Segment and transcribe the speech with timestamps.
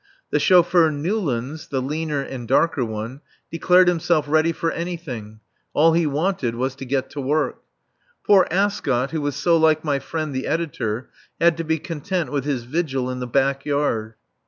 [0.31, 5.41] The chauffeur Newlands (the leaner and darker one) declared himself ready for anything.
[5.75, 7.59] All he wanted was to get to work.
[8.25, 12.45] Poor Ascot, who was so like my friend the editor, had to be content with
[12.45, 14.15] his vigil in the back yard.